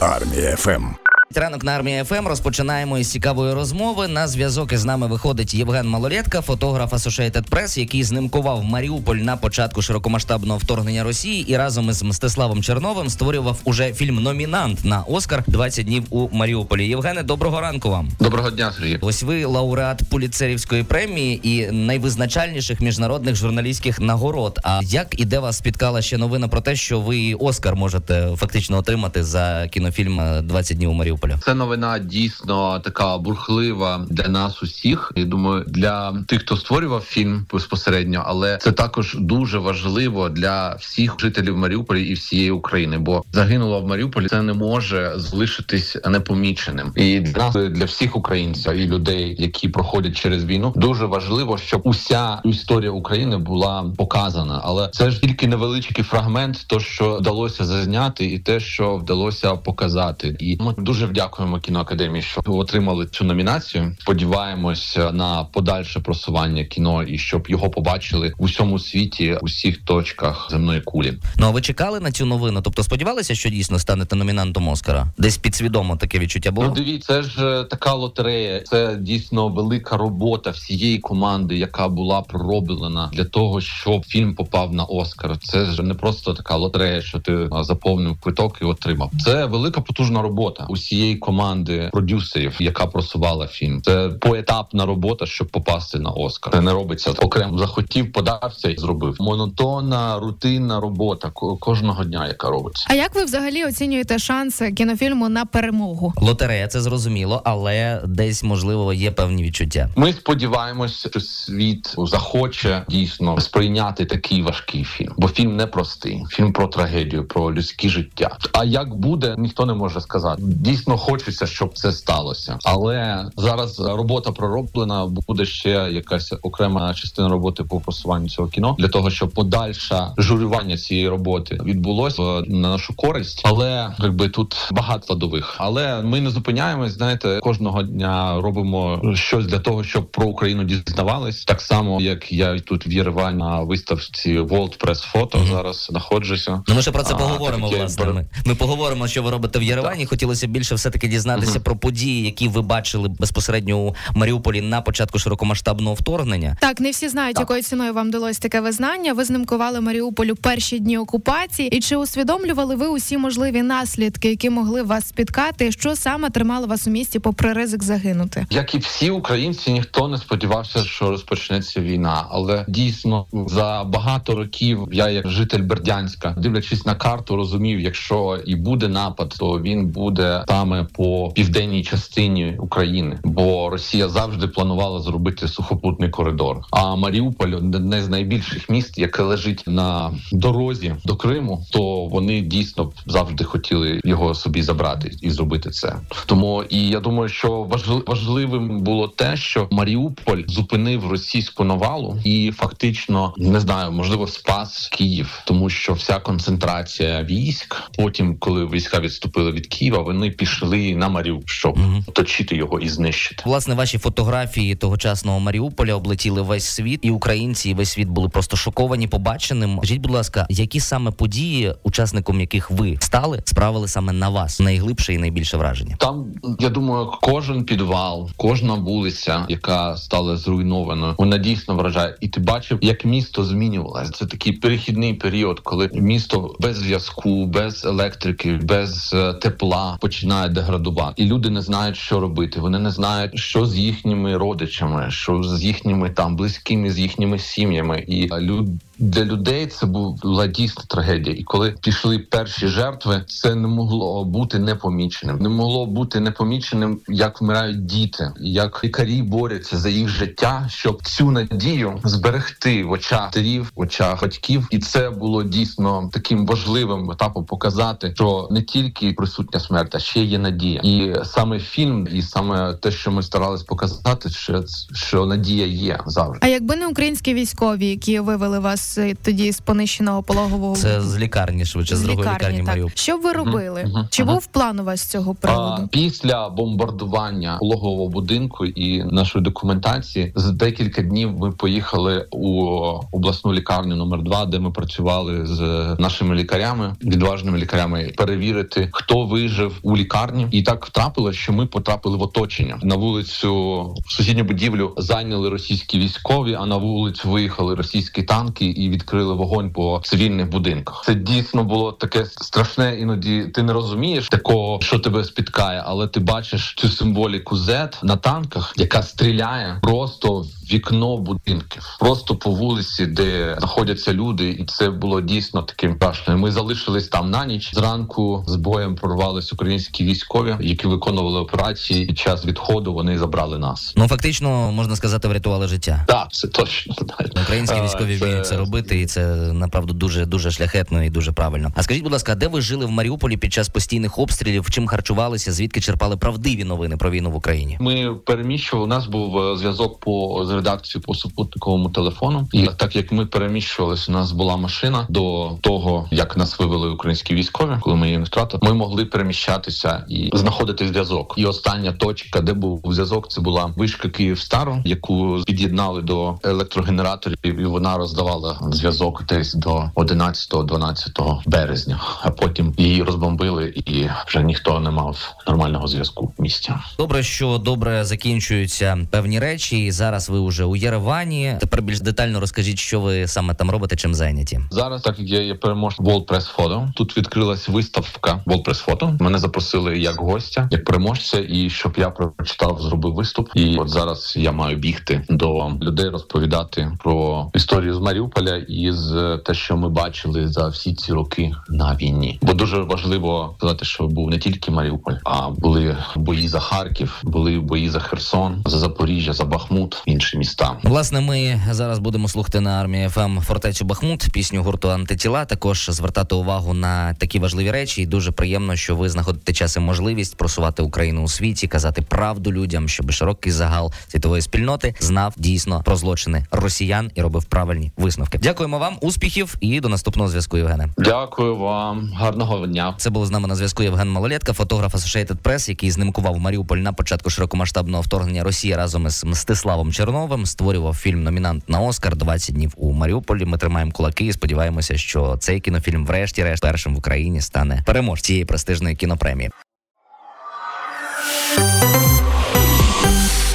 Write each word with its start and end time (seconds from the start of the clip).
Армія 0.00 0.56
ФМ. 0.56 1.07
Ранок 1.34 1.64
на 1.64 1.72
армії 1.72 2.04
ФМ 2.04 2.26
розпочинаємо 2.28 2.98
із 2.98 3.10
цікавої 3.10 3.54
розмови. 3.54 4.08
На 4.08 4.28
зв'язок 4.28 4.72
із 4.72 4.84
нами 4.84 5.06
виходить 5.06 5.54
Євген 5.54 5.88
Малолетка, 5.88 6.40
фотограф 6.40 6.92
Associated 6.92 7.50
Press, 7.50 7.78
який 7.78 8.04
знимкував 8.04 8.64
Маріуполь 8.64 9.16
на 9.16 9.36
початку 9.36 9.82
широкомасштабного 9.82 10.58
вторгнення 10.58 11.04
Росії 11.04 11.50
і 11.50 11.56
разом 11.56 11.90
із 11.90 12.02
Мстиславом 12.02 12.62
Черновим 12.62 13.08
створював 13.08 13.60
уже 13.64 13.92
фільм 13.92 14.14
Номінант 14.14 14.84
на 14.84 15.02
Оскар 15.02 15.44
«20 15.48 15.84
днів 15.84 16.04
у 16.10 16.28
Маріуполі. 16.32 16.88
Євгене, 16.88 17.22
доброго 17.22 17.60
ранку 17.60 17.90
вам. 17.90 18.08
Доброго 18.20 18.50
дня, 18.50 18.72
Сергій. 18.76 18.98
Ось 19.00 19.22
ви 19.22 19.44
лауреат 19.44 20.02
Пуліцерівської 20.10 20.82
премії 20.82 21.48
і 21.48 21.70
найвизначальніших 21.70 22.80
міжнародних 22.80 23.34
журналістських 23.34 24.00
нагород. 24.00 24.60
А 24.62 24.80
як 24.84 25.20
і 25.20 25.24
де 25.24 25.38
вас 25.38 25.58
спіткала 25.58 26.02
ще 26.02 26.18
новина 26.18 26.48
про 26.48 26.60
те, 26.60 26.76
що 26.76 27.00
ви 27.00 27.34
Оскар 27.34 27.76
можете 27.76 28.28
фактично 28.36 28.76
отримати 28.76 29.24
за 29.24 29.68
кінофільм 29.72 30.20
«20 30.20 30.74
днів 30.74 30.90
у 30.90 30.92
Маріуполі? 30.92 31.17
Це 31.40 31.54
новина 31.54 31.98
дійсно 31.98 32.80
така 32.80 33.18
бурхлива 33.18 34.06
для 34.10 34.28
нас 34.28 34.62
усіх. 34.62 35.12
Я 35.16 35.24
думаю, 35.24 35.64
для 35.66 36.12
тих, 36.26 36.40
хто 36.40 36.56
створював 36.56 37.00
фільм 37.00 37.46
безпосередньо, 37.52 38.22
але 38.26 38.58
це 38.60 38.72
також 38.72 39.16
дуже 39.20 39.58
важливо 39.58 40.28
для 40.28 40.74
всіх 40.74 41.20
жителів 41.20 41.56
Маріуполя 41.56 41.98
і 41.98 42.12
всієї 42.12 42.50
України, 42.50 42.98
бо 42.98 43.24
загинуло 43.32 43.80
в 43.80 43.86
Маріуполі. 43.86 44.26
Це 44.28 44.42
не 44.42 44.52
може 44.52 45.12
залишитись 45.16 45.96
непоміченим. 46.06 46.92
І 46.96 47.20
для 47.20 47.42
нас, 47.42 47.54
для 47.54 47.84
всіх 47.84 48.16
українців 48.16 48.72
і 48.72 48.86
людей, 48.86 49.36
які 49.38 49.68
проходять 49.68 50.16
через 50.16 50.44
війну, 50.44 50.72
дуже 50.76 51.06
важливо, 51.06 51.58
щоб 51.58 51.82
уся 51.84 52.40
історія 52.44 52.90
України 52.90 53.38
була 53.38 53.84
показана. 53.96 54.60
Але 54.64 54.90
це 54.92 55.10
ж 55.10 55.20
тільки 55.20 55.46
невеличкий 55.46 56.04
фрагмент, 56.04 56.64
то 56.66 56.80
що 56.80 57.16
вдалося 57.16 57.64
зазняти, 57.64 58.26
і 58.26 58.38
те, 58.38 58.60
що 58.60 58.96
вдалося 58.96 59.54
показати, 59.54 60.36
і 60.40 60.56
ми 60.60 60.74
дуже 60.78 61.07
дякуємо 61.12 61.58
кіноакадемії, 61.58 62.22
що 62.22 62.40
отримали 62.46 63.06
цю 63.06 63.24
номінацію. 63.24 63.96
Сподіваємося 64.00 65.12
на 65.12 65.44
подальше 65.44 66.00
просування 66.00 66.64
кіно 66.64 67.02
і 67.02 67.18
щоб 67.18 67.46
його 67.48 67.70
побачили 67.70 68.32
в 68.38 68.44
усьому 68.44 68.78
світі, 68.78 69.38
у 69.42 69.46
всіх 69.46 69.84
точках 69.84 70.48
земної 70.50 70.80
кулі. 70.80 71.14
Ну 71.36 71.46
а 71.46 71.50
ви 71.50 71.60
чекали 71.60 72.00
на 72.00 72.12
цю 72.12 72.26
новину? 72.26 72.60
Тобто 72.62 72.82
сподівалися, 72.82 73.34
що 73.34 73.50
дійсно 73.50 73.78
станете 73.78 74.16
номінантом 74.16 74.68
Оскара? 74.68 75.06
Десь 75.18 75.38
підсвідомо 75.38 75.96
таке 75.96 76.18
відчуття 76.18 76.50
було? 76.50 76.66
Ну, 76.66 76.74
дивіться, 76.74 77.08
це 77.08 77.22
ж 77.22 77.60
е, 77.60 77.64
така 77.64 77.92
лотерея. 77.94 78.60
Це 78.60 78.96
дійсно 78.96 79.48
велика 79.48 79.96
робота 79.96 80.50
всієї 80.50 80.98
команди, 80.98 81.56
яка 81.56 81.88
була 81.88 82.22
пророблена 82.22 83.10
для 83.12 83.24
того, 83.24 83.60
щоб 83.60 84.06
фільм 84.06 84.34
попав 84.34 84.74
на 84.74 84.84
Оскар. 84.84 85.38
Це 85.38 85.64
ж 85.64 85.82
не 85.82 85.94
просто 85.94 86.34
така 86.34 86.56
лотерея, 86.56 87.02
що 87.02 87.18
ти 87.18 87.48
заповнив 87.60 88.20
квиток 88.20 88.58
і 88.62 88.64
отримав. 88.64 89.10
Це 89.24 89.44
велика 89.44 89.80
потужна 89.80 90.22
робота 90.22 90.66
усієї 90.98 91.16
команди 91.16 91.88
продюсерів, 91.92 92.56
яка 92.60 92.86
просувала 92.86 93.46
фільм. 93.46 93.82
Це 93.82 94.08
поетапна 94.08 94.86
робота, 94.86 95.26
щоб 95.26 95.48
попасти 95.48 95.98
на 95.98 96.10
Оскар. 96.10 96.52
Це 96.52 96.60
не 96.60 96.72
робиться 96.72 97.10
окремо. 97.10 97.58
Захотів, 97.58 98.12
подався 98.12 98.70
і 98.70 98.76
зробив. 98.76 99.16
Монотонна, 99.20 100.18
рутинна 100.18 100.80
робота 100.80 101.30
ко- 101.30 101.56
кожного 101.56 102.04
дня, 102.04 102.26
яка 102.28 102.50
робиться. 102.50 102.86
А 102.90 102.94
як 102.94 103.14
ви 103.14 103.24
взагалі 103.24 103.64
оцінюєте 103.64 104.18
шанси 104.18 104.72
кінофільму 104.72 105.28
на 105.28 105.44
перемогу? 105.44 106.12
Лотерея, 106.20 106.68
це 106.68 106.80
зрозуміло, 106.80 107.42
але 107.44 108.02
десь 108.06 108.42
можливо 108.44 108.92
є 108.92 109.10
певні 109.10 109.42
відчуття. 109.42 109.88
Ми 109.96 110.12
сподіваємося, 110.12 111.08
що 111.08 111.20
світ 111.20 111.94
захоче 111.98 112.84
дійсно 112.88 113.40
сприйняти 113.40 114.04
такий 114.04 114.42
важкий 114.42 114.84
фільм, 114.84 115.12
бо 115.16 115.28
фільм 115.28 115.56
непростий. 115.56 116.22
Фільм 116.30 116.52
про 116.52 116.66
трагедію, 116.66 117.28
про 117.28 117.54
людське 117.54 117.88
життя. 117.88 118.36
А 118.52 118.64
як 118.64 118.94
буде, 118.94 119.34
ніхто 119.38 119.66
не 119.66 119.74
може 119.74 120.00
сказати. 120.00 120.42
Дійсно 120.44 120.87
хочеться, 120.96 121.46
щоб 121.46 121.78
це 121.78 121.92
сталося, 121.92 122.58
але 122.64 123.26
зараз 123.36 123.80
робота 123.80 124.32
пророблена. 124.32 125.06
Буде 125.06 125.46
ще 125.46 125.70
якась 125.70 126.32
окрема 126.42 126.94
частина 126.94 127.28
роботи 127.28 127.64
по 127.64 127.80
просуванню 127.80 128.28
цього 128.28 128.48
кіно 128.48 128.76
для 128.78 128.88
того, 128.88 129.10
щоб 129.10 129.30
подальше 129.30 130.06
журювання 130.18 130.76
цієї 130.76 131.08
роботи 131.08 131.60
відбулося 131.64 132.22
е, 132.22 132.42
на 132.48 132.68
нашу 132.68 132.96
користь. 132.96 133.42
Але 133.44 133.94
якби 133.98 134.28
тут 134.28 134.56
багато 134.70 135.18
складових. 135.18 135.54
Але 135.58 136.02
ми 136.02 136.20
не 136.20 136.30
зупиняємось. 136.30 136.92
Знаєте, 136.92 137.40
кожного 137.42 137.82
дня 137.82 138.40
робимо 138.40 139.02
щось 139.14 139.46
для 139.46 139.58
того, 139.58 139.84
щоб 139.84 140.10
про 140.10 140.26
Україну 140.26 140.64
дізнавались. 140.64 141.44
Так 141.44 141.60
само, 141.60 142.00
як 142.00 142.32
я 142.32 142.58
тут 142.58 142.86
в 142.86 142.92
Єревані 142.92 143.38
на 143.38 143.60
виставці 143.60 144.40
World 144.40 144.78
Press 144.78 145.14
Photo 145.14 145.46
зараз 145.46 145.86
знаходжуся. 145.90 146.62
Ну 146.68 146.74
ми 146.74 146.82
ще 146.82 146.90
про 146.90 147.02
це 147.02 147.14
А, 147.14 147.16
поговоримо. 147.16 147.68
Власне, 147.68 148.06
ми, 148.06 148.26
ми 148.44 148.54
поговоримо, 148.54 149.08
що 149.08 149.22
ви 149.22 149.30
робите 149.30 149.58
в 149.58 149.62
Єревані. 149.62 150.06
Хотілося 150.06 150.46
більше 150.46 150.77
все 150.78 150.90
таки 150.90 151.08
дізнатися 151.08 151.52
Мгм. 151.52 151.62
про 151.62 151.76
події, 151.76 152.22
які 152.24 152.48
ви 152.48 152.62
бачили 152.62 153.08
безпосередньо 153.08 153.74
у 153.78 153.94
Маріуполі 154.14 154.60
на 154.60 154.80
початку 154.80 155.18
широкомасштабного 155.18 155.94
вторгнення. 155.94 156.56
Так, 156.60 156.80
не 156.80 156.90
всі 156.90 157.08
знають, 157.08 157.34
Так. 157.36 157.40
якою 157.42 157.62
ціною 157.62 157.92
вам 157.94 158.08
вдалося 158.08 158.40
таке 158.40 158.60
визнання. 158.60 159.12
Ви 159.12 159.24
знимкували 159.24 159.80
Маріуполь 159.80 160.26
у 160.26 160.34
перші 160.36 160.78
дні 160.78 160.98
окупації. 160.98 161.68
І 161.76 161.80
чи 161.80 161.96
усвідомлювали 161.96 162.74
ви 162.74 162.86
усі 162.86 163.18
можливі 163.18 163.62
наслідки, 163.62 164.28
які 164.30 164.50
могли 164.50 164.82
вас 164.82 165.08
спіткати? 165.08 165.72
Що 165.72 165.96
саме 165.96 166.30
тримало 166.30 166.66
вас 166.66 166.86
у 166.86 166.90
місті, 166.90 167.18
попри 167.18 167.52
ризик 167.52 167.82
загинути? 167.82 168.46
Як 168.50 168.74
і 168.74 168.78
всі 168.78 169.10
українці, 169.10 169.72
ніхто 169.72 170.08
не 170.08 170.18
сподівався, 170.18 170.84
що 170.84 171.10
розпочнеться 171.10 171.80
війна. 171.80 172.26
Але 172.30 172.64
дійсно 172.68 173.26
за 173.46 173.84
багато 173.86 174.34
років 174.34 174.88
я, 174.92 175.08
як 175.10 175.28
житель 175.28 175.62
Бердянська, 175.62 176.34
дивлячись 176.38 176.86
на 176.86 176.94
карту, 176.94 177.36
розумів, 177.36 177.80
якщо 177.80 178.38
і 178.46 178.54
буде 178.56 178.88
напад, 178.88 179.34
то 179.38 179.60
він 179.60 179.86
буде 179.86 180.44
саме 180.58 180.86
по 180.92 181.32
південній 181.34 181.82
частині 181.84 182.56
України, 182.58 183.18
бо 183.24 183.70
Росія 183.70 184.08
завжди 184.08 184.46
планувала 184.48 185.00
зробити 185.00 185.48
сухопутний 185.48 186.10
коридор. 186.10 186.60
А 186.70 186.96
Маріуполь 186.96 187.52
одне 187.52 188.02
з 188.02 188.08
найбільших 188.08 188.70
міст, 188.70 188.98
яке 188.98 189.22
лежить 189.22 189.64
на 189.66 190.12
дорозі 190.32 190.94
до 191.04 191.16
Криму, 191.16 191.64
то 191.70 192.04
вони 192.04 192.40
дійсно 192.40 192.92
завжди 193.06 193.44
хотіли 193.44 194.00
його 194.04 194.34
собі 194.34 194.62
забрати 194.62 195.10
і 195.22 195.30
зробити 195.30 195.70
це. 195.70 195.96
Тому 196.26 196.64
і 196.68 196.88
я 196.88 197.00
думаю, 197.00 197.28
що 197.28 197.62
важли- 197.62 198.02
важливим 198.06 198.80
було 198.80 199.08
те, 199.08 199.36
що 199.36 199.68
Маріуполь 199.70 200.42
зупинив 200.46 201.10
російську 201.10 201.64
навалу 201.64 202.16
і 202.24 202.52
фактично 202.56 203.34
не 203.36 203.60
знаю, 203.60 203.92
можливо, 203.92 204.26
спас 204.26 204.88
Київ, 204.88 205.42
тому 205.46 205.70
що 205.70 205.92
вся 205.92 206.18
концентрація 206.18 207.22
військ, 207.22 207.82
потім, 207.96 208.36
коли 208.38 208.66
війська 208.66 209.00
відступили 209.00 209.52
від 209.52 209.66
Києва, 209.66 210.02
вони 210.02 210.30
пішли 210.30 210.47
на 210.96 211.08
Маріуполь, 211.08 211.42
щоб 211.46 211.78
Мгм. 211.78 212.04
оточити 212.06 212.56
його 212.56 212.80
і 212.80 212.88
знищити. 212.88 213.42
Власне, 213.46 213.74
ваші 213.74 213.98
фотографії 213.98 214.74
тогочасного 214.74 215.40
Маріуполя 215.40 215.94
облетіли 215.94 216.42
весь 216.42 216.64
світ, 216.64 217.00
і 217.02 217.10
українці, 217.10 217.70
і 217.70 217.74
весь 217.74 217.90
світ 217.90 218.08
були 218.08 218.28
просто 218.28 218.56
шоковані 218.56 219.06
побаченим. 219.06 219.76
Скажіть, 219.78 220.00
будь 220.00 220.10
ласка, 220.10 220.46
які 220.50 220.80
саме 220.80 221.10
події, 221.10 221.74
учасником 221.82 222.40
яких 222.40 222.70
ви 222.70 222.96
стали, 223.00 223.42
справили 223.44 223.88
саме 223.88 224.12
на 224.12 224.28
вас 224.28 224.60
найглибше 224.60 225.14
і 225.14 225.18
найбільше 225.18 225.56
враження? 225.56 225.96
Там 225.98 226.26
я 226.58 226.68
думаю, 226.68 227.10
кожен 227.20 227.64
підвал, 227.64 228.30
кожна 228.36 228.74
вулиця, 228.74 229.46
яка 229.48 229.96
стала 229.96 230.36
зруйнованою, 230.36 231.14
вона 231.18 231.38
дійсно 231.38 231.74
вражає. 231.74 232.16
І 232.20 232.28
ти 232.28 232.40
бачив, 232.40 232.78
як 232.82 233.04
місто 233.04 233.44
змінювалося. 233.44 234.12
Це 234.12 234.26
такий 234.26 234.52
перехідний 234.52 235.14
період, 235.14 235.60
коли 235.60 235.90
місто 235.94 236.56
без 236.60 236.76
зв'язку, 236.76 237.46
без 237.46 237.84
електрики, 237.84 238.52
без 238.62 239.10
е, 239.14 239.32
тепла 239.32 239.98
починає 240.00 240.37
деградувати, 240.46 241.22
і 241.22 241.26
люди 241.26 241.50
не 241.50 241.62
знають, 241.62 241.96
що 241.96 242.20
робити. 242.20 242.60
Вони 242.60 242.78
не 242.78 242.90
знають, 242.90 243.38
що 243.38 243.66
з 243.66 243.76
їхніми 243.76 244.36
родичами, 244.36 245.06
що 245.10 245.42
з 245.42 245.64
їхніми 245.64 246.10
там 246.10 246.36
близькими, 246.36 246.90
з 246.90 246.98
їхніми 246.98 247.38
сім'ями, 247.38 248.04
і 248.08 248.28
люд. 248.40 248.68
Для 249.00 249.24
людей 249.24 249.66
це 249.66 249.86
була 249.86 250.46
дійсно 250.46 250.82
трагедія, 250.88 251.36
і 251.36 251.42
коли 251.42 251.74
пішли 251.82 252.18
перші 252.18 252.66
жертви, 252.66 253.24
це 253.26 253.54
не 253.54 253.68
могло 253.68 254.24
бути 254.24 254.58
непоміченим. 254.58 255.38
Не 255.38 255.48
могло 255.48 255.86
бути 255.86 256.20
непоміченим, 256.20 257.00
як 257.08 257.40
вмирають 257.40 257.86
діти, 257.86 258.32
як 258.40 258.84
лікарі 258.84 259.22
борються 259.22 259.76
за 259.78 259.88
їх 259.88 260.08
життя, 260.08 260.66
щоб 260.70 261.02
цю 261.02 261.30
надію 261.30 262.00
зберегти 262.04 262.84
в 262.84 262.90
очах 262.90 263.32
матерів, 263.38 263.72
в 263.76 263.80
очах 263.80 264.22
батьків, 264.28 264.68
і 264.70 264.78
це 264.78 265.10
було 265.10 265.42
дійсно 265.42 266.10
таким 266.12 266.46
важливим 266.46 267.10
етапом 267.10 267.44
показати, 267.44 268.12
що 268.14 268.48
не 268.50 268.62
тільки 268.62 269.12
присутня 269.12 269.60
смерть, 269.60 269.94
а 269.94 269.98
ще 269.98 270.20
є 270.28 270.38
надія, 270.38 270.80
і 270.84 271.14
саме 271.24 271.58
фільм, 271.58 272.08
і 272.12 272.22
саме 272.22 272.74
те, 272.74 272.90
що 272.90 273.10
ми 273.10 273.22
старались 273.22 273.62
показати, 273.62 274.30
що 274.30 274.64
що 274.92 275.26
надія 275.26 275.66
є 275.66 276.00
завжди. 276.06 276.38
А 276.42 276.48
якби 276.48 276.76
не 276.76 276.86
українські 276.86 277.34
військові, 277.34 277.86
які 277.86 278.20
вивели 278.20 278.58
вас 278.58 278.98
е, 278.98 279.14
тоді 279.22 279.52
з 279.52 279.60
понищеного 279.60 280.22
пологового 280.22 280.76
це 280.76 281.00
з 281.00 281.18
лікарні 281.18 281.64
швидше 281.64 281.96
з, 281.96 281.98
з 281.98 282.02
другої 282.02 282.28
лікарні, 282.28 282.58
лікарні 282.58 282.82
так. 282.82 282.98
Що 282.98 283.18
ви 283.18 283.32
робили? 283.32 283.84
Uh-huh, 283.84 284.06
Чи 284.10 284.24
був 284.24 284.46
план 284.46 284.80
у 284.80 284.84
вас 284.84 285.00
з 285.00 285.06
цього 285.06 285.34
приводу? 285.34 285.82
А, 285.84 285.86
після 285.90 286.48
бомбардування 286.48 287.56
пологового 287.60 288.08
будинку 288.08 288.66
і 288.66 289.04
нашої 289.04 289.44
документації 289.44 290.32
за 290.34 290.52
декілька 290.52 291.02
днів 291.02 291.38
ми 291.38 291.50
поїхали 291.50 292.26
у 292.30 292.64
обласну 293.12 293.52
лікарню 293.52 293.96
номер 293.96 294.22
2 294.22 294.46
де 294.46 294.58
ми 294.58 294.70
працювали 294.70 295.46
з 295.46 295.60
нашими 295.98 296.34
лікарями, 296.34 296.94
відважними 297.02 297.58
лікарями, 297.58 298.12
перевірити, 298.16 298.88
хто 298.92 299.24
вижив 299.24 299.78
у 299.82 299.96
лікарні, 299.96 300.17
і 300.50 300.62
так 300.62 300.90
трапилось, 300.90 301.36
що 301.36 301.52
ми 301.52 301.66
потрапили 301.66 302.16
в 302.16 302.22
оточення 302.22 302.78
на 302.82 302.94
вулицю 302.94 303.82
в 304.06 304.12
сусідню 304.12 304.44
будівлю. 304.44 304.94
Зайняли 304.96 305.48
російські 305.48 305.98
військові, 305.98 306.54
а 306.54 306.66
на 306.66 306.76
вулицю 306.76 307.30
виїхали 307.30 307.74
російські 307.74 308.22
танки 308.22 308.64
і 308.64 308.88
відкрили 308.88 309.34
вогонь 309.34 309.72
по 309.72 310.00
цивільних 310.04 310.50
будинках. 310.50 311.02
Це 311.06 311.14
дійсно 311.14 311.64
було 311.64 311.92
таке 311.92 312.26
страшне. 312.26 312.96
Іноді 313.00 313.42
ти 313.54 313.62
не 313.62 313.72
розумієш 313.72 314.28
такого, 314.28 314.80
що 314.80 314.98
тебе 314.98 315.24
спіткає, 315.24 315.82
але 315.86 316.08
ти 316.08 316.20
бачиш 316.20 316.74
цю 316.78 316.88
символіку 316.88 317.56
Z 317.56 317.88
на 318.02 318.16
танках, 318.16 318.74
яка 318.76 319.02
стріляє 319.02 319.78
просто 319.82 320.44
вікно 320.72 321.16
будинків, 321.16 321.96
просто 322.00 322.36
по 322.36 322.50
вулиці, 322.50 323.06
де 323.06 323.56
знаходяться 323.58 324.12
люди, 324.12 324.50
і 324.50 324.64
це 324.64 324.90
було 324.90 325.20
дійсно 325.20 325.62
таким 325.62 325.96
страшним. 325.96 326.40
Ми 326.40 326.52
залишились 326.52 327.08
там 327.08 327.30
на 327.30 327.46
ніч. 327.46 327.74
Зранку 327.74 328.44
з 328.46 328.56
боєм 328.56 328.94
прорвались 328.94 329.52
українські 329.52 330.04
військові, 330.04 330.56
які 330.60 330.86
виконували 330.86 331.40
операції. 331.40 332.06
Під 332.06 332.18
час 332.18 332.46
відходу 332.46 332.94
вони 332.94 333.18
забрали 333.18 333.58
нас. 333.58 333.92
Ну 333.96 334.08
фактично 334.08 334.72
можна 334.72 334.96
сказати, 334.96 335.28
врятували 335.28 335.68
життя. 335.68 336.04
Так, 336.08 336.32
це 336.32 336.48
точно 336.48 336.94
українські 337.42 337.80
військові 337.80 338.18
це... 338.18 338.24
вміють 338.24 338.46
це 338.46 338.56
робити, 338.56 339.00
і 339.00 339.06
це 339.06 339.26
направду 339.52 339.94
дуже 339.94 340.26
дуже 340.26 340.50
шляхетно 340.50 341.04
і 341.04 341.10
дуже 341.10 341.32
правильно. 341.32 341.72
А 341.74 341.82
скажіть, 341.82 342.02
будь 342.02 342.12
ласка, 342.12 342.34
де 342.34 342.48
ви 342.48 342.60
жили 342.60 342.86
в 342.86 342.90
Маріуполі 342.90 343.36
під 343.36 343.52
час 343.52 343.68
постійних 343.68 344.18
обстрілів? 344.18 344.70
Чим 344.70 344.86
харчувалися? 344.86 345.52
Звідки 345.52 345.80
черпали 345.80 346.16
правдиві 346.16 346.64
новини 346.64 346.96
про 346.96 347.10
війну 347.10 347.30
в 347.30 347.36
Україні? 347.36 347.76
Ми 347.80 348.14
переміщували. 348.14 348.84
У 348.84 348.88
нас 348.88 349.06
був 349.06 349.38
е, 349.38 349.56
зв'язок 349.56 350.00
по 350.00 350.44
з 350.58 350.60
редакцією 350.60 351.04
по 351.04 351.14
супутниковому 351.14 351.88
телефону, 351.88 352.48
і 352.52 352.68
так 352.76 352.96
як 352.96 353.12
ми 353.12 353.26
переміщувалися, 353.26 354.12
у 354.12 354.14
нас 354.14 354.32
була 354.32 354.56
машина 354.56 355.06
до 355.08 355.52
того, 355.60 356.08
як 356.10 356.36
нас 356.36 356.58
вивели 356.58 356.88
українські 356.88 357.34
військові, 357.34 357.70
коли 357.80 357.96
ми 357.96 358.06
її 358.06 358.18
не 358.18 358.24
втратили, 358.24 358.60
ми 358.62 358.74
могли 358.74 359.04
переміщатися 359.04 360.04
і 360.08 360.30
знаходити 360.32 360.88
зв'язок. 360.88 361.34
І 361.36 361.46
остання 361.46 361.92
точка, 361.92 362.40
де 362.40 362.52
був 362.52 362.82
зв'язок, 362.84 363.30
це 363.30 363.40
була 363.40 363.72
вишка 363.76 364.08
Київстару, 364.08 364.82
яку 364.84 365.42
під'єднали 365.46 366.02
до 366.02 366.38
електрогенераторів, 366.44 367.38
і 367.42 367.64
вона 367.64 367.96
роздавала 367.96 368.60
зв'язок 368.72 369.24
десь 369.28 369.54
до 369.54 369.90
11-12 369.96 371.40
березня. 371.46 372.00
А 372.22 372.30
потім 372.30 372.74
її 372.78 373.02
розбомбили, 373.02 373.72
і 373.76 374.08
вже 374.26 374.42
ніхто 374.42 374.80
не 374.80 374.90
мав 374.90 375.34
нормального 375.46 375.86
зв'язку 375.86 376.32
в 376.38 376.42
місті. 376.42 376.72
Добре, 376.98 377.22
що 377.22 377.58
добре 377.58 378.04
закінчуються 378.04 378.98
певні 379.10 379.38
речі. 379.38 379.84
і 379.84 379.90
Зараз 379.90 380.28
ви 380.28 380.38
вже 380.48 380.64
у 380.64 380.76
Єревані. 380.76 381.56
Тепер 381.60 381.82
більш 381.82 382.00
детально 382.00 382.40
розкажіть, 382.40 382.78
що 382.78 383.00
ви 383.00 383.26
саме 383.26 383.54
там 383.54 383.70
робите, 383.70 383.96
чим 383.96 384.14
зайняті. 384.14 384.60
Зараз 384.70 385.02
так 385.02 385.18
як 385.18 385.28
я 385.28 385.40
є 385.40 385.54
переможцем 385.54 386.06
World 386.06 386.26
Press 386.26 386.56
Photo, 386.56 386.88
Тут 386.94 387.16
відкрилась 387.16 387.68
виставка 387.68 388.40
World 388.46 388.64
Press 388.64 388.88
Photo. 388.88 389.22
Мене 389.22 389.38
запросили 389.38 389.98
як 389.98 390.16
гостя, 390.16 390.68
як 390.70 390.84
переможця, 390.84 391.44
і 391.48 391.70
щоб 391.70 391.94
я 391.96 392.10
прочитав, 392.10 392.80
зробив 392.80 393.14
виступ. 393.14 393.48
І 393.54 393.76
от 393.76 393.88
зараз 393.88 394.34
я 394.36 394.52
маю 394.52 394.76
бігти 394.76 395.24
до 395.28 395.72
людей, 395.82 396.08
розповідати 396.08 396.92
про 396.98 397.50
історію 397.54 397.94
з 397.94 398.00
Маріуполя 398.00 398.56
і 398.56 398.92
з 398.92 399.38
те, 399.44 399.54
що 399.54 399.76
ми 399.76 399.88
бачили 399.88 400.48
за 400.48 400.68
всі 400.68 400.94
ці 400.94 401.12
роки 401.12 401.52
на 401.68 401.94
війні. 401.94 402.38
Бо 402.42 402.52
дуже 402.52 402.82
важливо 402.82 403.54
сказати, 403.58 403.84
що 403.84 404.06
був 404.06 404.30
не 404.30 404.38
тільки 404.38 404.70
Маріуполь, 404.70 405.14
а 405.24 405.50
були 405.50 405.96
бої 406.16 406.48
за 406.48 406.60
Харків, 406.60 407.20
були 407.24 407.58
бої 407.58 407.90
за 407.90 408.00
Херсон, 408.00 408.62
за 408.66 408.78
Запоріжжя, 408.78 409.32
за 409.32 409.44
Бахмут, 409.44 410.02
інші 410.06 410.37
міста. 410.38 410.76
Власне, 410.82 411.20
ми 411.20 411.60
зараз 411.70 411.98
будемо 411.98 412.28
слухати 412.28 412.60
на 412.60 412.80
армії 412.80 413.08
ФМ 413.08 413.40
фортецю 413.40 413.84
Бахмут, 413.84 414.28
пісню 414.32 414.62
гурту 414.62 414.90
антитіла. 414.90 415.44
Також 415.44 415.86
звертати 415.90 416.34
увагу 416.34 416.74
на 416.74 417.14
такі 417.14 417.38
важливі 417.38 417.70
речі, 417.70 418.02
і 418.02 418.06
дуже 418.06 418.32
приємно, 418.32 418.76
що 418.76 418.96
ви 418.96 419.08
знаходите 419.08 419.52
час 419.52 419.76
і 419.76 419.80
можливість 419.80 420.36
просувати 420.36 420.82
Україну 420.82 421.22
у 421.22 421.28
світі, 421.28 421.68
казати 421.68 422.02
правду 422.02 422.52
людям, 422.52 422.88
щоб 422.88 423.12
широкий 423.12 423.52
загал 423.52 423.92
світової 424.08 424.42
спільноти 424.42 424.94
знав 425.00 425.34
дійсно 425.36 425.82
про 425.84 425.96
злочини 425.96 426.46
росіян 426.50 427.10
і 427.14 427.22
робив 427.22 427.44
правильні 427.44 427.92
висновки. 427.96 428.38
Дякуємо 428.38 428.78
вам, 428.78 428.98
успіхів 429.00 429.56
і 429.60 429.80
до 429.80 429.88
наступного 429.88 430.28
зв'язку. 430.28 430.56
Євгене. 430.56 430.88
Дякую 430.98 431.56
вам, 431.56 432.12
гарного 432.14 432.66
дня. 432.66 432.94
Це 432.98 433.10
було 433.10 433.26
з 433.26 433.30
нами 433.30 433.48
на 433.48 433.54
зв'язку. 433.54 433.82
Євген 433.82 434.10
Малолетка, 434.10 434.52
фотограф 434.52 434.94
Associated 434.94 435.36
Press, 435.36 435.68
який 435.68 435.90
знимкував 435.90 436.38
Маріуполь 436.38 436.78
на 436.78 436.92
початку 436.92 437.30
широкомасштабного 437.30 438.02
вторгнення 438.02 438.44
Росії 438.44 438.76
разом 438.76 439.06
із 439.06 439.24
Мстиславом 439.24 439.92
Черновим. 440.28 440.46
Створював 440.46 440.94
фільм 440.94 441.22
Номінант 441.22 441.68
на 441.68 441.80
Оскар 441.80 442.16
«20 442.16 442.52
днів 442.52 442.74
у 442.76 442.92
Маріуполі. 442.92 443.44
Ми 443.44 443.58
тримаємо 443.58 443.92
кулаки 443.92 444.24
і 444.24 444.32
сподіваємося, 444.32 444.96
що 444.96 445.36
цей 445.40 445.60
кінофільм, 445.60 446.06
врешті-решт, 446.06 446.62
першим 446.62 446.94
в 446.94 446.98
Україні 446.98 447.40
стане 447.40 447.82
переможцем 447.86 448.24
цієї 448.24 448.44
престижної 448.44 448.96
кінопремії. 448.96 449.50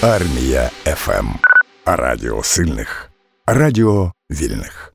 Армія 0.02 0.70
ФМ. 0.86 1.28
Радіо 1.86 2.44
сильних. 2.44 3.12
Радіо 3.48 4.12
вільних. 4.32 4.93